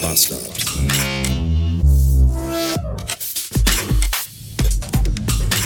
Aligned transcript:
Bastard. 0.00 0.40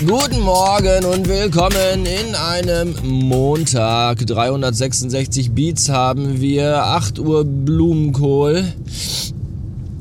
Guten 0.06 0.40
Morgen 0.40 1.04
und 1.04 1.28
willkommen 1.28 2.04
in 2.04 2.34
einem 2.34 2.94
Montag. 3.02 4.26
366 4.26 5.52
Beats 5.52 5.88
haben 5.88 6.40
wir, 6.40 6.84
8 6.84 7.18
Uhr 7.18 7.44
Blumenkohl. 7.44 8.64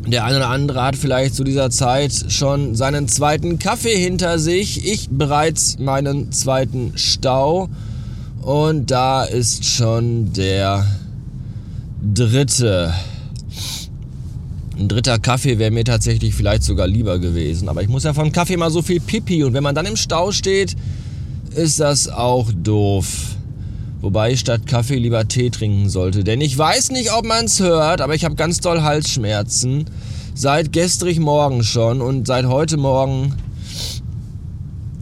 Der 0.08 0.26
eine 0.26 0.38
oder 0.38 0.50
andere 0.50 0.84
hat 0.84 0.96
vielleicht 0.96 1.36
zu 1.36 1.44
dieser 1.44 1.70
Zeit 1.70 2.26
schon 2.30 2.76
seinen 2.76 3.08
zweiten 3.08 3.60
Kaffee 3.60 3.98
hinter 3.98 4.40
sich. 4.40 4.86
Ich 4.86 5.10
bereits 5.10 5.78
meinen 5.80 6.32
zweiten 6.32 6.94
Stau. 6.96 7.70
Und 8.42 8.92
da 8.92 9.24
ist 9.24 9.64
schon 9.64 10.34
der 10.34 10.86
dritte. 12.14 12.94
Ein 14.84 14.90
dritter 14.90 15.18
Kaffee 15.18 15.60
wäre 15.60 15.72
mir 15.72 15.86
tatsächlich 15.86 16.36
vielleicht 16.36 16.64
sogar 16.64 16.88
lieber 16.88 17.18
gewesen. 17.18 17.70
Aber 17.70 17.82
ich 17.82 17.88
muss 17.88 18.04
ja 18.04 18.14
von 18.14 18.34
Kaffee 18.34 18.58
mal 18.58 18.70
so 18.70 18.82
viel 18.82 19.00
Pipi. 19.00 19.46
Und 19.46 19.54
wenn 19.54 19.64
man 19.64 19.76
dann 19.76 19.86
im 19.86 19.96
Stau 19.96 20.34
steht, 20.34 20.76
ist 21.56 21.80
das 21.80 22.10
auch 22.10 22.52
doof. 22.52 23.38
Wobei 24.02 24.34
ich 24.34 24.42
statt 24.42 24.68
Kaffee 24.68 24.98
lieber 24.98 25.26
Tee 25.26 25.50
trinken 25.52 25.88
sollte. 25.88 26.26
Denn 26.26 26.42
ich 26.42 26.58
weiß 26.58 26.92
nicht, 26.92 27.14
ob 27.14 27.26
man 27.26 27.46
es 27.46 27.62
hört, 27.62 28.02
aber 28.02 28.14
ich 28.14 28.26
habe 28.26 28.36
ganz 28.36 28.60
doll 28.60 28.82
Halsschmerzen. 28.82 29.86
Seit 30.36 30.74
gestrig 30.74 31.18
Morgen 31.18 31.64
schon. 31.64 32.02
Und 32.02 32.28
seit 32.28 32.46
heute 32.48 32.76
Morgen 32.76 33.36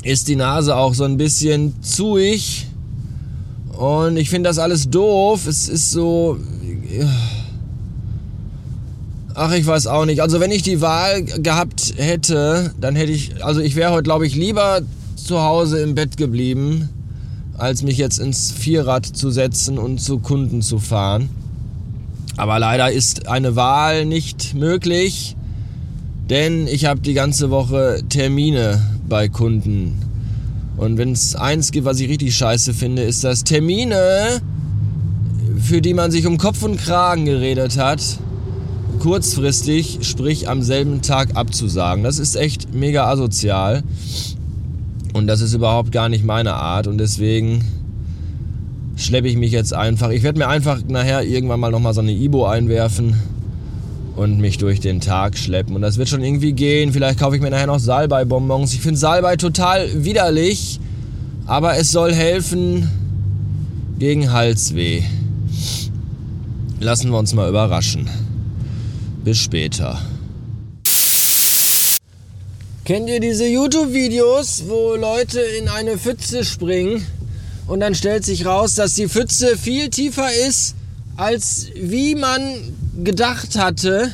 ist 0.04 0.28
die 0.28 0.36
Nase 0.36 0.76
auch 0.76 0.94
so 0.94 1.06
ein 1.06 1.18
bisschen 1.18 1.82
zuig. 1.82 2.68
Und 3.76 4.18
ich 4.18 4.30
finde 4.30 4.48
das 4.48 4.60
alles 4.60 4.92
doof. 4.92 5.48
Es 5.48 5.68
ist 5.68 5.90
so... 5.90 6.38
Ach, 9.44 9.54
ich 9.54 9.66
weiß 9.66 9.88
auch 9.88 10.06
nicht. 10.06 10.22
Also 10.22 10.40
wenn 10.40 10.52
ich 10.52 10.62
die 10.62 10.82
Wahl 10.82 11.24
gehabt 11.24 11.96
hätte, 11.98 12.76
dann 12.80 12.96
hätte 12.96 13.12
ich... 13.12 13.44
Also 13.44 13.60
ich 13.60 13.76
wäre 13.76 13.92
heute, 13.92 14.04
glaube 14.04 14.28
ich, 14.28 14.36
lieber 14.36 14.82
zu 15.16 15.42
Hause 15.42 15.82
im 15.82 15.96
Bett 15.96 16.16
geblieben, 16.16 16.90
als 17.58 17.82
mich 17.82 17.98
jetzt 17.98 18.20
ins 18.20 18.52
Vierrad 18.52 19.04
zu 19.04 19.32
setzen 19.32 19.80
und 19.80 20.00
zu 20.00 20.20
Kunden 20.20 20.62
zu 20.62 20.78
fahren. 20.78 21.30
Aber 22.38 22.60
leider 22.60 22.92
ist 22.92 23.30
eine 23.30 23.56
Wahl 23.56 24.06
nicht 24.06 24.54
möglich, 24.54 25.36
denn 26.30 26.68
ich 26.68 26.86
habe 26.86 27.00
die 27.00 27.16
ganze 27.16 27.50
Woche 27.50 28.04
Termine 28.10 28.80
bei 29.10 29.28
Kunden 29.28 29.98
und 30.78 31.00
wenn 31.00 31.14
es 31.14 31.36
eins 31.36 31.72
gibt, 31.72 31.88
was 31.88 32.00
ich 32.00 32.10
richtig 32.10 32.36
scheiße 32.36 32.76
finde, 32.76 33.02
ist 33.02 33.24
das 33.24 33.44
Termine, 33.44 34.40
für 35.60 35.82
die 35.82 35.96
man 35.96 36.12
sich 36.12 36.28
um 36.28 36.38
Kopf 36.38 36.62
und 36.62 36.78
Kragen 36.78 37.26
geredet 37.26 37.80
hat, 37.80 38.02
kurzfristig, 39.02 39.98
sprich 40.04 40.48
am 40.48 40.62
selben 40.62 41.02
Tag 41.02 41.36
abzusagen. 41.36 42.04
Das 42.04 42.20
ist 42.20 42.36
echt 42.36 42.72
mega 42.76 43.10
asozial. 43.10 43.82
Und 45.14 45.26
das 45.26 45.42
ist 45.42 45.56
überhaupt 45.56 45.92
gar 45.92 46.08
nicht 46.08 46.24
meine 46.24 46.54
Art. 46.54 46.86
Und 46.86 47.00
deswegen 47.00 47.66
schleppe 48.96 49.28
ich 49.28 49.38
mich 49.38 49.52
jetzt 49.52 49.74
einfach. 49.74 50.12
Ich 50.12 50.22
werde 50.22 50.38
mir 50.38 50.48
einfach 50.48 50.82
nachher 50.88 51.24
irgendwann 51.24 51.60
mal 51.60 51.72
nochmal 51.72 51.96
so 51.96 52.02
eine 52.02 52.12
Ibo 52.12 52.46
einwerfen 52.46 53.16
und 54.16 54.40
mich 54.40 54.60
durch 54.60 54.80
den 54.80 55.02
Tag 55.02 55.36
schleppen. 55.36 55.76
Und 55.76 55.82
das 55.82 55.98
wird 55.98 56.08
schon 56.08 56.24
irgendwie 56.24 56.54
gehen. 56.54 56.94
Vielleicht 56.94 57.20
kaufe 57.20 57.36
ich 57.36 57.42
mir 57.42 57.50
nachher 57.50 57.68
noch 57.68 57.80
Salbei-Bonbons. 57.80 58.72
Ich 58.76 58.82
finde 58.82 59.00
Salbei 59.00 59.36
total 59.36 60.06
widerlich, 60.06 60.80
aber 61.48 61.76
es 61.76 61.92
soll 61.92 62.14
helfen 62.14 62.88
gegen 63.98 64.32
Halsweh. 64.32 65.02
Lassen 66.80 67.10
wir 67.10 67.18
uns 67.18 67.34
mal 67.34 67.50
überraschen. 67.50 68.08
Bis 69.24 69.38
später. 69.38 70.02
Kennt 72.86 73.08
ihr 73.08 73.20
diese 73.20 73.46
YouTube-Videos, 73.46 74.64
wo 74.68 74.96
Leute 74.96 75.40
in 75.40 75.70
eine 75.70 76.00
Pfütze 76.00 76.44
springen 76.44 77.06
und 77.68 77.82
dann 77.82 77.94
stellt 77.94 78.26
sich 78.26 78.48
raus, 78.48 78.74
dass 78.74 78.96
die 78.96 79.08
Pfütze 79.08 79.58
viel 79.58 79.90
tiefer 79.90 80.28
ist, 80.48 80.74
als 81.18 81.68
wie 81.76 82.16
man 82.16 82.42
gedacht 83.04 83.60
hatte. 83.60 84.12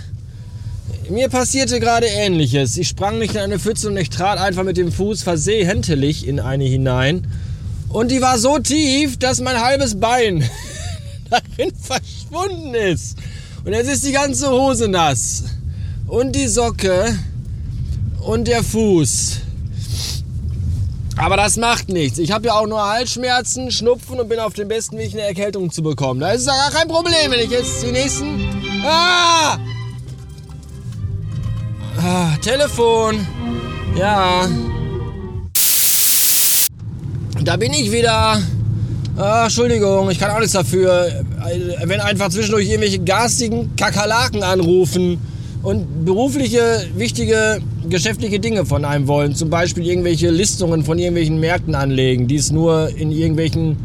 Mir 1.09 1.29
passierte 1.29 1.79
gerade 1.79 2.07
ähnliches. 2.07 2.75
Ich 2.75 2.89
sprang 2.89 3.17
nicht 3.17 3.35
in 3.35 3.39
eine 3.39 3.59
Pfütze 3.59 3.87
und 3.87 3.95
ich 3.95 4.09
trat 4.09 4.39
einfach 4.39 4.63
mit 4.63 4.75
dem 4.75 4.91
Fuß 4.91 5.23
versehentlich 5.23 6.27
in 6.27 6.41
eine 6.41 6.65
hinein. 6.65 7.25
Und 7.87 8.11
die 8.11 8.21
war 8.21 8.37
so 8.37 8.59
tief, 8.59 9.17
dass 9.17 9.39
mein 9.39 9.61
halbes 9.61 9.97
Bein 9.97 10.43
darin 11.29 11.71
verschwunden 11.81 12.73
ist. 12.73 13.17
Und 13.67 13.73
jetzt 13.73 13.89
ist 13.89 14.05
die 14.05 14.13
ganze 14.13 14.49
Hose 14.49 14.87
nass. 14.87 15.43
Und 16.07 16.33
die 16.37 16.47
Socke. 16.47 17.19
Und 18.21 18.47
der 18.47 18.63
Fuß. 18.63 19.39
Aber 21.17 21.35
das 21.35 21.57
macht 21.57 21.89
nichts. 21.89 22.17
Ich 22.17 22.31
habe 22.31 22.47
ja 22.47 22.53
auch 22.53 22.65
nur 22.65 22.81
Halsschmerzen, 22.81 23.69
Schnupfen 23.69 24.21
und 24.21 24.29
bin 24.29 24.39
auf 24.39 24.53
dem 24.53 24.69
besten 24.69 24.97
Weg, 24.97 25.11
eine 25.11 25.23
Erkältung 25.23 25.69
zu 25.69 25.83
bekommen. 25.83 26.21
Da 26.21 26.31
ist 26.31 26.47
ja 26.47 26.53
gar 26.53 26.71
kein 26.71 26.87
Problem, 26.87 27.29
wenn 27.29 27.41
ich 27.41 27.49
jetzt 27.49 27.83
die 27.83 27.91
nächsten... 27.91 28.39
Ah! 28.85 29.57
ah 32.01 32.37
Telefon. 32.41 33.27
Ja. 33.97 34.47
Da 37.43 37.57
bin 37.57 37.73
ich 37.73 37.91
wieder. 37.91 38.41
Ah, 39.17 39.45
Entschuldigung, 39.45 40.11
ich 40.11 40.19
kann 40.19 40.29
auch 40.29 40.37
nichts 40.37 40.53
dafür. 40.53 41.23
Wenn 41.85 41.99
einfach 41.99 42.29
zwischendurch 42.29 42.69
irgendwelche 42.69 42.99
garstigen 42.99 43.75
Kakerlaken 43.75 44.43
anrufen 44.43 45.17
und 45.63 46.05
berufliche, 46.05 46.85
wichtige, 46.95 47.59
geschäftliche 47.89 48.39
Dinge 48.39 48.63
von 48.63 48.85
einem 48.85 49.07
wollen. 49.07 49.33
Zum 49.33 49.49
Beispiel 49.49 49.87
irgendwelche 49.87 50.29
Listungen 50.29 50.83
von 50.83 50.99
irgendwelchen 50.99 51.39
Märkten 51.39 51.73
anlegen, 51.73 52.27
die 52.27 52.35
es 52.35 52.51
nur 52.51 52.95
in 52.95 53.11
irgendwelchen 53.11 53.77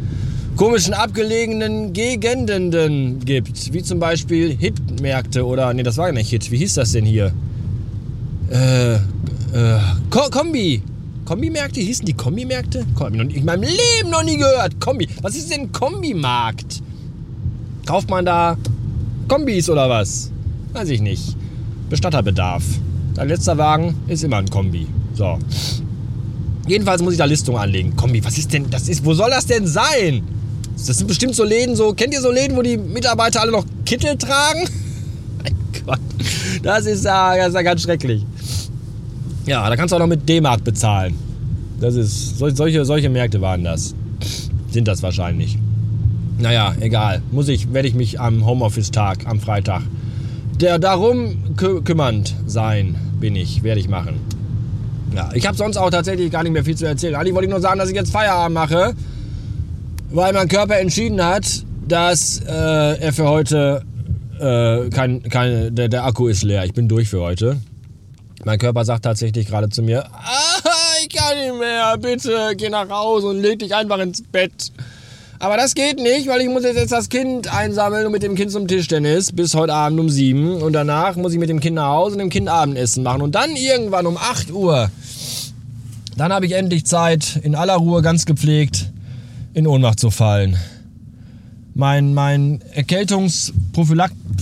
komischen 0.57 0.93
abgelegenen 0.93 1.95
Gegenden 1.95 3.21
gibt. 3.25 3.73
Wie 3.73 3.83
zum 3.83 4.01
Beispiel 4.01 4.55
Hitmärkte 4.55 5.47
oder, 5.47 5.73
nee, 5.73 5.83
das 5.83 5.97
war 5.97 6.07
gar 6.07 6.13
nicht 6.13 6.29
Hit. 6.29 6.51
Wie 6.51 6.59
hieß 6.59 6.75
das 6.75 6.93
denn 6.93 7.07
hier? 7.07 7.33
Äh, 8.51 8.97
äh, 8.97 8.99
Ko 10.11 10.29
Kombi. 10.31 10.83
Kombimärkte? 11.33 11.81
Hießen 11.81 12.05
die 12.05 12.13
Kombimärkte? 12.13 12.85
Kombi. 12.95 13.23
Ich 13.29 13.37
in 13.39 13.47
meinem 13.47 13.63
Leben 13.63 14.11
noch 14.11 14.23
nie 14.23 14.37
gehört. 14.37 14.79
Kombi. 14.79 15.09
Was 15.23 15.35
ist 15.35 15.51
denn 15.51 15.73
Kombimarkt? 15.73 16.83
Kauft 17.87 18.11
man 18.11 18.27
da 18.27 18.59
Kombis 19.29 19.71
oder 19.71 19.89
was? 19.89 20.31
Weiß 20.75 20.91
ich 20.91 21.01
nicht. 21.01 21.35
Bestatterbedarf. 21.89 22.63
Dein 23.15 23.29
letzter 23.29 23.57
Wagen 23.57 23.95
ist 24.09 24.23
immer 24.25 24.37
ein 24.37 24.51
Kombi. 24.51 24.87
So. 25.15 25.39
Jedenfalls 26.67 27.01
muss 27.01 27.15
ich 27.15 27.19
da 27.19 27.25
Listung 27.25 27.57
anlegen. 27.57 27.97
Kombi, 27.97 28.23
was 28.23 28.37
ist 28.37 28.53
denn, 28.53 28.69
das 28.69 28.91
ist, 28.91 29.03
wo 29.03 29.15
soll 29.15 29.31
das 29.31 29.47
denn 29.47 29.67
sein? 29.67 30.23
Das 30.87 30.99
sind 30.99 31.07
bestimmt 31.07 31.35
so 31.35 31.45
Läden, 31.45 31.77
so, 31.77 31.95
kennt 31.95 32.13
ihr 32.13 32.21
so 32.21 32.31
Läden, 32.31 32.59
wo 32.59 32.61
die 32.61 32.77
Mitarbeiter 32.77 33.41
alle 33.41 33.53
noch 33.53 33.65
Kittel 33.87 34.19
tragen? 34.19 34.69
mein 35.43 35.57
Gott, 35.87 36.01
das 36.63 36.85
ist 36.85 37.07
ja 37.07 37.49
ganz 37.49 37.81
schrecklich. 37.81 38.23
Ja, 39.47 39.69
da 39.69 39.77
kannst 39.77 39.93
du 39.93 39.97
auch 39.97 40.01
noch 40.01 40.07
mit 40.07 40.29
D-Mark 40.29 40.63
bezahlen. 40.65 41.15
Das 41.81 41.97
ist, 41.97 42.39
solche, 42.39 42.85
solche 42.85 43.09
Märkte 43.09 43.41
waren 43.41 43.65
das. 43.65 43.95
Sind 44.71 44.87
das 44.87 45.03
wahrscheinlich. 45.03 45.59
Naja, 46.39 46.75
egal. 46.81 47.23
Muss 47.33 47.49
ich, 47.49 47.73
werde 47.73 47.89
ich 47.89 47.95
mich 47.95 48.21
am 48.21 48.47
Homeoffice-Tag, 48.47 49.27
am 49.27 49.41
Freitag, 49.41 49.83
der 50.61 50.79
darum 50.79 51.57
kü 51.57 51.83
kümmernd 51.83 52.35
sein 52.47 52.95
bin 53.21 53.35
ich, 53.37 53.63
werde 53.63 53.81
ich 53.81 53.89
machen. 53.89 54.21
Ja, 55.15 55.31
ich 55.35 55.47
habe 55.47 55.57
sonst 55.57 55.77
auch 55.77 55.91
tatsächlich 55.91 56.31
gar 56.31 56.43
nicht 56.43 56.53
mehr 56.53 56.65
viel 56.65 56.77
zu 56.77 56.87
erzählen. 56.87 57.17
Eigentlich 57.17 57.35
wollte 57.35 57.47
ich 57.47 57.51
nur 57.51 57.61
sagen, 57.61 57.79
dass 57.79 57.91
ich 57.91 57.97
jetzt 57.97 58.13
Feierabend 58.13 58.55
mache, 58.55 58.95
weil 60.11 60.33
mein 60.33 60.49
Körper 60.49 60.79
entschieden 60.79 61.23
hat, 61.23 61.65
dass 61.87 62.41
äh, 62.41 62.99
er 63.01 63.13
für 63.13 63.29
heute 63.29 63.83
äh, 64.39 64.89
kein, 64.91 65.23
kein, 65.25 65.75
der, 65.75 65.89
der 65.89 66.05
Akku 66.05 66.29
ist 66.29 66.43
leer. 66.43 66.65
Ich 66.65 66.73
bin 66.73 66.89
durch 66.89 67.09
für 67.09 67.21
heute. 67.21 67.59
Mein 68.45 68.59
Körper 68.59 68.85
sagt 68.85 69.05
tatsächlich 69.05 69.47
gerade 69.47 69.69
zu 69.69 69.83
mir, 69.83 70.05
ah, 70.07 70.61
ich 71.03 71.15
kann 71.15 71.39
nicht 71.39 71.59
mehr, 71.59 71.97
bitte 71.99 72.55
geh 72.57 72.69
nach 72.69 72.89
Hause 72.89 73.29
und 73.29 73.41
leg 73.41 73.59
dich 73.61 73.75
einfach 73.75 73.99
ins 73.99 74.23
Bett. 74.23 74.73
Aber 75.39 75.57
das 75.57 75.75
geht 75.75 75.99
nicht, 75.99 76.29
weil 76.29 76.41
ich 76.41 76.49
muss 76.49 76.63
jetzt 76.63 76.93
das 76.93 77.09
Kind 77.09 77.53
einsammeln 77.53 78.07
und 78.07 78.13
mit 78.13 78.23
dem 78.23 78.37
Kind 78.37 78.53
zum 78.53 78.69
Tischtennis 78.69 79.33
bis 79.33 79.55
heute 79.55 79.75
Abend 79.75 79.99
um 79.99 80.09
sieben. 80.09 80.63
Und 80.63 80.73
danach 80.73 81.17
muss 81.17 81.33
ich 81.33 81.39
mit 81.39 81.49
dem 81.49 81.59
Kind 81.59 81.75
nach 81.75 81.89
Hause 81.89 82.13
und 82.13 82.21
dem 82.21 82.31
Kind 82.31 82.49
Abendessen 82.49 83.03
machen. 83.03 83.23
Und 83.23 83.35
dann 83.35 83.57
irgendwann 83.57 84.07
um 84.07 84.17
8 84.17 84.53
Uhr, 84.53 84.89
dann 86.17 86.33
habe 86.33 86.47
ich 86.47 86.53
endlich 86.53 86.87
Zeit, 86.87 87.41
in 87.43 87.57
aller 87.57 87.75
Ruhe 87.75 88.03
ganz 88.03 88.25
gepflegt 88.25 88.93
in 89.55 89.67
Ohnmacht 89.67 89.99
zu 89.99 90.11
fallen. 90.11 90.57
Mein, 91.75 92.15
mein 92.15 92.63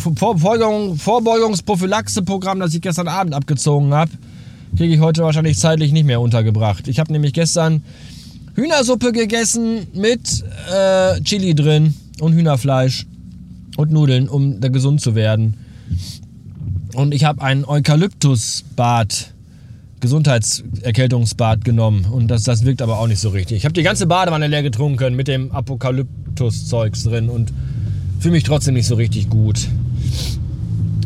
Erkältungsvorbeugungs-Prophylaxe-Programm, 0.00 2.60
das 2.60 2.74
ich 2.74 2.80
gestern 2.80 3.08
Abend 3.08 3.34
abgezogen 3.34 3.94
habe, 3.94 4.10
kriege 4.76 4.94
ich 4.94 5.00
heute 5.00 5.22
wahrscheinlich 5.22 5.58
zeitlich 5.58 5.92
nicht 5.92 6.06
mehr 6.06 6.20
untergebracht. 6.20 6.88
Ich 6.88 6.98
habe 6.98 7.12
nämlich 7.12 7.32
gestern 7.32 7.82
Hühnersuppe 8.54 9.12
gegessen 9.12 9.86
mit 9.94 10.44
äh, 10.72 11.20
Chili 11.22 11.54
drin 11.54 11.94
und 12.20 12.34
Hühnerfleisch 12.34 13.06
und 13.76 13.92
Nudeln, 13.92 14.28
um 14.28 14.60
da 14.60 14.68
gesund 14.68 15.00
zu 15.00 15.14
werden. 15.14 15.54
Und 16.94 17.14
ich 17.14 17.24
habe 17.24 17.42
ein 17.42 17.64
Eukalyptusbad, 17.64 19.32
Gesundheitserkältungsbad 20.00 21.64
genommen. 21.64 22.06
Und 22.06 22.28
das, 22.28 22.42
das 22.42 22.64
wirkt 22.64 22.82
aber 22.82 22.98
auch 22.98 23.06
nicht 23.06 23.20
so 23.20 23.28
richtig. 23.28 23.58
Ich 23.58 23.64
habe 23.64 23.74
die 23.74 23.82
ganze 23.82 24.06
Badewanne 24.06 24.48
leer 24.48 24.62
getrunken 24.62 25.14
mit 25.14 25.28
dem 25.28 25.52
Apokalyptus-Zeugs 25.52 27.04
drin 27.04 27.28
und 27.28 27.52
fühle 28.18 28.32
mich 28.32 28.44
trotzdem 28.44 28.74
nicht 28.74 28.86
so 28.86 28.96
richtig 28.96 29.30
gut. 29.30 29.68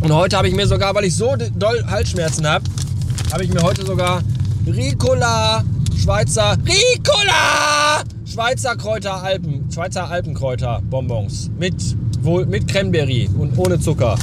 Und 0.04 0.12
heute 0.12 0.36
habe 0.36 0.48
ich 0.48 0.54
mir 0.54 0.66
sogar, 0.66 0.94
weil 0.94 1.04
ich 1.04 1.16
so 1.16 1.34
doll 1.58 1.82
Halsschmerzen 1.86 2.46
habe, 2.46 2.62
habe 3.32 3.42
ich 3.42 3.50
mir 3.50 3.62
heute 3.62 3.86
sogar 3.86 4.22
Ricola 4.66 5.64
Schweizer 5.96 6.58
Ricola! 6.62 8.04
Schweizer 8.26 8.76
Kräuter 8.76 9.22
Alpen, 9.22 9.64
Schweizer 9.72 10.10
Alpenkräuter 10.10 10.82
Bonbons 10.90 11.50
mit 11.58 11.96
wohl 12.20 12.44
mit 12.44 12.68
Cranberry 12.68 13.30
und 13.38 13.56
ohne 13.56 13.80
Zucker 13.80 14.18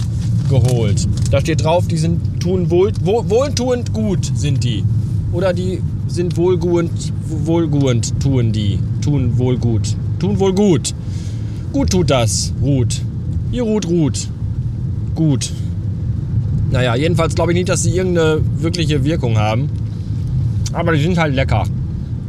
geholt. 0.49 1.07
Da 1.31 1.41
steht 1.41 1.63
drauf, 1.63 1.87
die 1.87 1.97
sind 1.97 2.39
tun 2.39 2.69
wohl, 2.69 2.91
wohl 3.01 3.27
wohltuend 3.27 3.91
gut 3.91 4.31
sind 4.35 4.63
die. 4.63 4.85
Oder 5.31 5.51
die 5.51 5.81
sind 6.05 6.37
wohlguend 6.37 7.11
wohlguend 7.25 8.21
tun 8.21 8.51
die. 8.51 8.77
Tun 9.01 9.35
wohl 9.39 9.57
gut. 9.57 9.95
Tun 10.19 10.37
wohl 10.37 10.53
gut. 10.53 10.93
Gut 11.73 11.89
tut 11.89 12.11
das 12.11 12.53
ruht. 12.61 13.01
Hier 13.49 13.63
ruht 13.63 13.87
ruht. 13.87 14.27
Gut 15.15 15.51
naja 16.71 16.95
jedenfalls 16.95 17.35
glaube 17.35 17.51
ich 17.51 17.57
nicht 17.57 17.69
dass 17.69 17.83
sie 17.83 17.95
irgendeine 17.95 18.41
wirkliche 18.57 19.03
Wirkung 19.03 19.37
haben 19.37 19.69
aber 20.73 20.93
die 20.93 21.01
sind 21.01 21.17
halt 21.17 21.35
lecker 21.35 21.65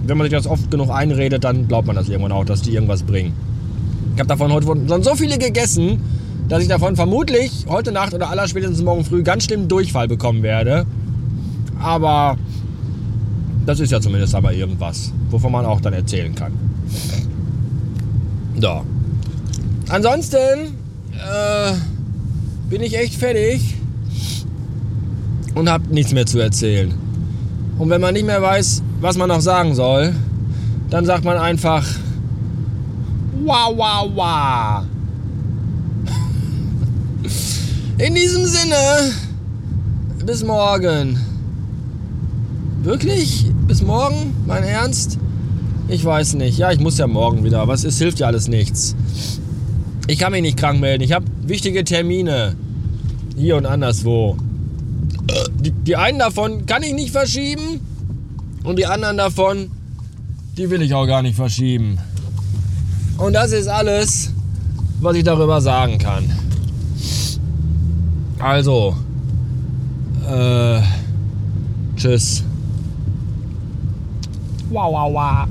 wenn 0.07 0.19
man 0.19 0.25
sich 0.25 0.33
das 0.33 0.47
oft 0.47 0.71
genug 0.71 0.91
einredet, 0.91 1.45
dann 1.45 1.69
glaubt 1.69 1.87
man 1.87 1.97
das 1.97 2.09
irgendwann 2.09 2.33
auch, 2.33 2.45
dass 2.45 2.63
die 2.63 2.75
irgendwas 2.75 3.03
bringen. 3.03 3.33
Ich 4.15 4.21
habe 4.21 4.29
davon 4.29 4.53
heute 4.53 4.67
schon 4.67 5.03
so 5.03 5.15
viele 5.15 5.39
gegessen, 5.39 6.01
dass 6.49 6.63
ich 6.63 6.69
davon 6.69 6.97
vermutlich 6.97 7.67
heute 7.69 7.93
Nacht 7.93 8.13
oder 8.13 8.29
allerspätestens 8.29 8.83
morgen 8.83 9.05
früh 9.05 9.23
ganz 9.23 9.45
schlimm 9.45 9.69
Durchfall 9.69 10.09
bekommen 10.09 10.43
werde. 10.43 10.87
Aber 11.81 12.37
das 13.65 13.81
ist 13.81 13.91
ja 13.93 14.01
zumindest 14.01 14.35
aber 14.35 14.53
irgendwas, 14.53 15.13
wovon 15.31 15.53
man 15.53 15.65
auch 15.65 15.81
dann 15.81 15.93
erzählen 15.93 16.35
kann. 16.35 16.53
So. 18.61 18.83
Ansonsten 19.89 20.75
äh, 21.13 21.73
bin 22.69 22.83
ich 22.83 22.99
echt 22.99 23.15
fertig 23.15 23.77
und 25.55 25.69
habe 25.69 25.93
nichts 25.93 26.13
mehr 26.13 26.27
zu 26.27 26.39
erzählen. 26.39 26.95
Und 27.79 27.91
wenn 27.91 28.01
man 28.01 28.15
nicht 28.15 28.27
mehr 28.27 28.41
weiß, 28.41 28.83
was 29.01 29.17
man 29.17 29.29
noch 29.29 29.41
sagen 29.41 29.75
soll, 29.75 30.15
dann 30.91 31.05
sagt 31.05 31.25
man 31.25 31.39
einfach 31.39 31.85
Wow, 33.45 33.75
wow, 33.77 34.11
wow. 34.15 34.85
In 37.99 38.15
diesem 38.15 38.47
Sinne, 38.47 39.13
bis 40.25 40.45
morgen. 40.45 41.19
Wirklich? 42.83 43.47
Bis 43.67 43.83
morgen? 43.83 44.35
Mein 44.47 44.63
Ernst? 44.63 45.19
Ich 45.89 46.05
weiß 46.05 46.35
nicht. 46.35 46.59
Ja, 46.59 46.73
ich 46.73 46.81
muss 46.81 46.99
ja 46.99 47.07
morgen 47.07 47.45
wieder. 47.45 47.67
Was 47.69 47.85
ist, 47.85 47.99
hilft 47.99 48.21
ja 48.21 48.29
alles 48.29 48.49
nichts. 48.49 48.95
Ich 50.07 50.19
kann 50.19 50.33
mich 50.33 50.43
nicht 50.43 50.57
krank 50.57 50.81
melden. 50.81 51.03
Ich 51.03 51.13
habe 51.13 51.27
wichtige 51.43 51.85
Termine. 51.85 52.55
Hier 53.37 53.57
und 53.57 53.67
anderswo. 53.67 54.37
Die, 55.61 55.71
die 55.71 55.97
einen 55.97 56.19
davon 56.19 56.67
kann 56.67 56.83
ich 56.83 56.93
nicht 56.93 57.11
verschieben. 57.11 57.81
Und 58.65 58.79
die 58.79 58.87
anderen 58.87 59.17
davon, 59.17 59.71
die 60.57 60.71
will 60.71 60.83
ich 60.83 60.95
auch 60.95 61.07
gar 61.07 61.23
nicht 61.23 61.37
verschieben. 61.37 61.99
Und 63.19 63.33
das 63.35 63.53
ist 63.53 63.69
alles, 63.69 64.33
was 65.01 65.17
ich 65.17 65.25
darüber 65.25 65.61
sagen 65.61 65.99
kann. 65.99 66.31
Also, 68.39 68.97
äh, 70.29 70.81
tschüss. 71.97 72.45
Wow, 74.71 74.93
wow, 74.93 75.13
wow. 75.13 75.49